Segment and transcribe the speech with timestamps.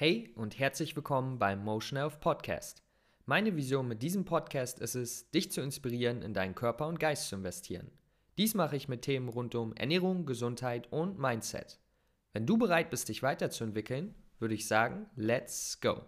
[0.00, 2.84] Hey und herzlich willkommen beim Motion Health Podcast.
[3.26, 7.28] Meine Vision mit diesem Podcast ist es, dich zu inspirieren, in deinen Körper und Geist
[7.28, 7.90] zu investieren.
[8.36, 11.80] Dies mache ich mit Themen rund um Ernährung, Gesundheit und Mindset.
[12.32, 16.02] Wenn du bereit bist, dich weiterzuentwickeln, würde ich sagen, let's go.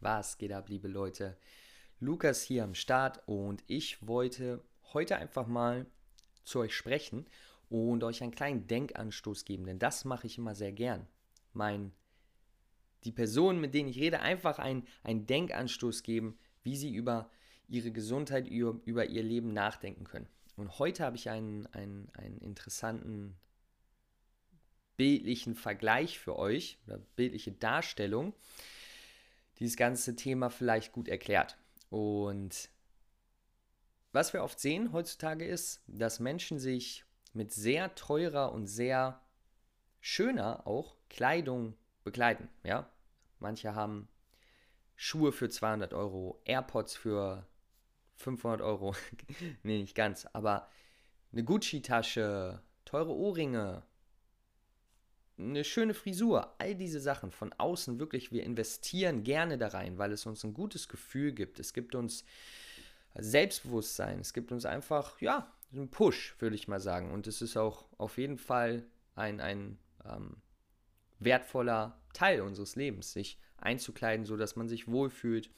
[0.00, 1.36] Was geht ab, liebe Leute?
[1.98, 4.64] Lukas hier am Start und ich wollte
[4.94, 5.84] heute einfach mal
[6.44, 7.26] zu euch sprechen
[7.70, 11.06] und euch einen kleinen Denkanstoß geben, denn das mache ich immer sehr gern.
[11.52, 11.92] Mein,
[13.04, 17.30] die Personen, mit denen ich rede, einfach einen, einen Denkanstoß geben, wie sie über
[17.68, 20.28] ihre Gesundheit, über, über ihr Leben nachdenken können.
[20.56, 23.36] Und heute habe ich einen, einen, einen interessanten
[24.96, 28.34] bildlichen Vergleich für euch, oder bildliche Darstellung,
[29.58, 31.56] die das ganze Thema vielleicht gut erklärt.
[31.88, 32.68] Und
[34.12, 39.20] was wir oft sehen heutzutage ist, dass Menschen sich mit sehr teurer und sehr
[40.00, 41.74] schöner auch Kleidung
[42.04, 42.48] bekleiden.
[42.64, 42.90] Ja?
[43.38, 44.08] Manche haben
[44.96, 47.46] Schuhe für 200 Euro, AirPods für
[48.16, 48.94] 500 Euro.
[49.62, 50.68] nee, nicht ganz, aber
[51.32, 53.82] eine Gucci-Tasche, teure Ohrringe,
[55.38, 60.12] eine schöne Frisur, all diese Sachen von außen wirklich, wir investieren gerne da rein, weil
[60.12, 61.58] es uns ein gutes Gefühl gibt.
[61.58, 62.24] Es gibt uns
[63.14, 67.12] Selbstbewusstsein, es gibt uns einfach, ja, ein Push, würde ich mal sagen.
[67.12, 70.36] Und es ist auch auf jeden Fall ein, ein ähm,
[71.18, 75.50] wertvoller Teil unseres Lebens, sich einzukleiden, so dass man sich wohlfühlt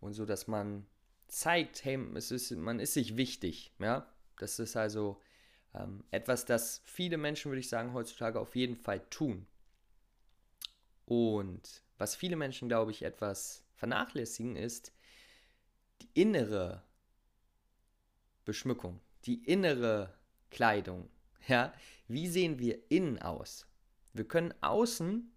[0.00, 0.86] und so dass man
[1.26, 3.72] zeigt, hey, es ist, man ist sich wichtig.
[3.78, 4.06] Ja?
[4.38, 5.20] Das ist also
[5.74, 9.46] ähm, etwas, das viele Menschen, würde ich sagen, heutzutage auf jeden Fall tun.
[11.04, 14.92] Und was viele Menschen, glaube ich, etwas vernachlässigen, ist
[16.00, 16.82] die innere
[18.44, 20.14] Beschmückung die innere
[20.50, 21.08] Kleidung.
[21.46, 21.72] Ja,
[22.06, 23.66] wie sehen wir innen aus?
[24.12, 25.32] Wir können außen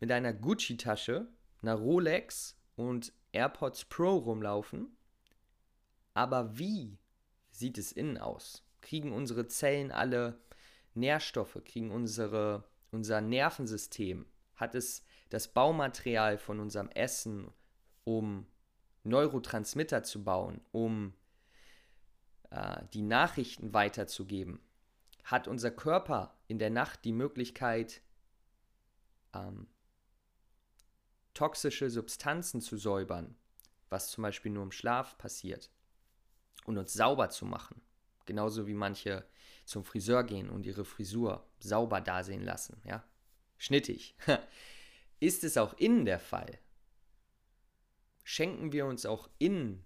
[0.00, 1.28] mit einer Gucci-Tasche,
[1.62, 4.96] einer Rolex und AirPods Pro rumlaufen,
[6.14, 6.98] aber wie
[7.50, 8.64] sieht es innen aus?
[8.80, 10.40] Kriegen unsere Zellen alle
[10.94, 11.60] Nährstoffe?
[11.64, 14.26] Kriegen unsere, unser Nervensystem?
[14.56, 17.52] Hat es das Baumaterial von unserem Essen,
[18.04, 18.46] um
[19.04, 21.14] Neurotransmitter zu bauen, um
[22.92, 24.60] die Nachrichten weiterzugeben,
[25.24, 28.00] hat unser Körper in der Nacht die Möglichkeit,
[29.34, 29.68] ähm,
[31.34, 33.36] toxische Substanzen zu säubern,
[33.90, 35.70] was zum Beispiel nur im Schlaf passiert,
[36.64, 37.80] und uns sauber zu machen.
[38.24, 39.26] Genauso wie manche
[39.64, 43.04] zum Friseur gehen und ihre Frisur sauber dasehen lassen, ja?
[43.58, 44.16] Schnittig.
[45.20, 46.58] Ist es auch innen der Fall?
[48.24, 49.84] Schenken wir uns auch innen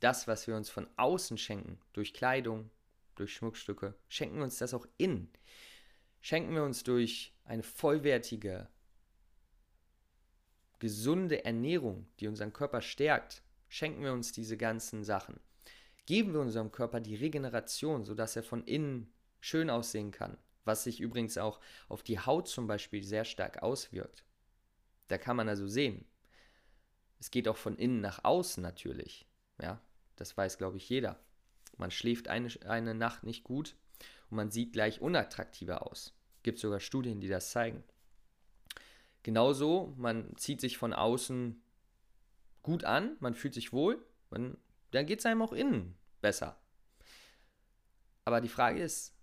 [0.00, 2.70] das, was wir uns von außen schenken, durch Kleidung,
[3.14, 5.30] durch Schmuckstücke, schenken wir uns das auch innen.
[6.20, 8.68] Schenken wir uns durch eine vollwertige,
[10.78, 15.40] gesunde Ernährung, die unseren Körper stärkt, schenken wir uns diese ganzen Sachen.
[16.06, 21.00] Geben wir unserem Körper die Regeneration, sodass er von innen schön aussehen kann, was sich
[21.00, 24.24] übrigens auch auf die Haut zum Beispiel sehr stark auswirkt.
[25.08, 26.06] Da kann man also sehen,
[27.18, 29.26] es geht auch von innen nach außen natürlich.
[29.60, 29.82] Ja,
[30.20, 31.18] das weiß, glaube ich, jeder.
[31.76, 33.76] Man schläft eine, eine Nacht nicht gut
[34.30, 36.14] und man sieht gleich unattraktiver aus.
[36.42, 37.84] Gibt sogar Studien, die das zeigen.
[39.22, 41.62] Genauso, man zieht sich von außen
[42.62, 44.56] gut an, man fühlt sich wohl, man,
[44.90, 46.58] dann geht es einem auch innen besser.
[48.24, 49.14] Aber die Frage ist,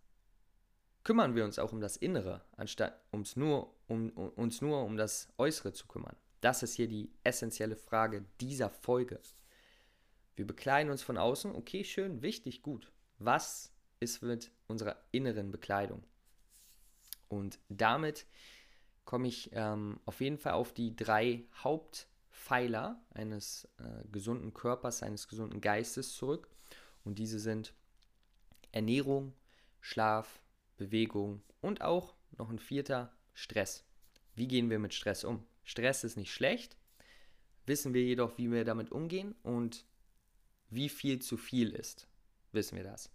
[1.03, 5.27] kümmern wir uns auch um das Innere, anstatt uns nur um, uns nur um das
[5.37, 6.15] Äußere zu kümmern?
[6.41, 9.19] Das ist hier die essentielle Frage dieser Folge.
[10.35, 12.91] Wir bekleiden uns von außen, okay, schön, wichtig, gut.
[13.19, 16.03] Was ist mit unserer inneren Bekleidung?
[17.29, 18.25] Und damit
[19.05, 25.27] komme ich ähm, auf jeden Fall auf die drei Hauptpfeiler eines äh, gesunden Körpers, eines
[25.27, 26.49] gesunden Geistes zurück.
[27.03, 27.73] Und diese sind
[28.71, 29.33] Ernährung,
[29.79, 30.41] Schlaf,
[30.77, 33.85] Bewegung und auch noch ein vierter Stress.
[34.33, 35.45] Wie gehen wir mit Stress um?
[35.63, 36.75] Stress ist nicht schlecht,
[37.65, 39.85] wissen wir jedoch, wie wir damit umgehen und
[40.69, 42.07] wie viel zu viel ist,
[42.51, 43.09] wissen wir das.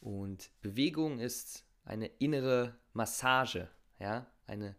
[0.00, 3.68] Und Bewegung ist eine innere Massage,
[3.98, 4.76] ja, eine,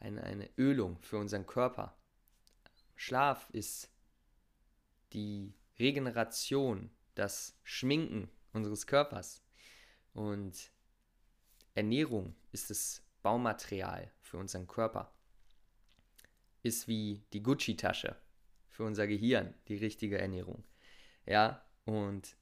[0.00, 1.96] eine, eine Ölung für unseren Körper.
[2.96, 3.90] Schlaf ist
[5.12, 9.42] die Regeneration, das Schminken unseres Körpers.
[10.12, 10.70] Und
[11.74, 15.12] Ernährung ist das Baumaterial für unseren Körper.
[16.62, 18.16] Ist wie die Gucci-Tasche
[18.68, 20.64] für unser Gehirn, die richtige Ernährung.
[21.26, 22.36] Ja, und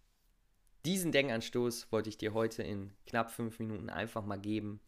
[0.85, 4.81] Diesen Denkanstoß wollte ich dir heute in knapp fünf Minuten einfach mal geben.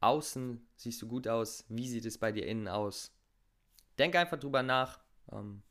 [0.00, 1.64] Außen siehst du gut aus.
[1.68, 3.12] Wie sieht es bei dir innen aus?
[3.98, 5.00] Denk einfach drüber nach.
[5.32, 5.62] Ähm,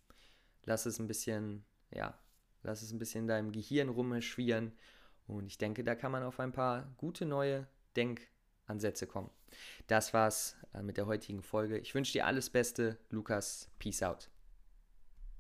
[0.66, 2.18] lass es ein bisschen, ja,
[2.64, 4.74] lass es ein bisschen in deinem Gehirn rumschwirren.
[5.28, 7.66] Und ich denke, da kann man auf ein paar gute neue
[7.96, 9.30] Denkansätze kommen.
[9.88, 11.78] Das war's äh, mit der heutigen Folge.
[11.78, 12.98] Ich wünsche dir alles Beste.
[13.12, 14.33] Lukas, peace out.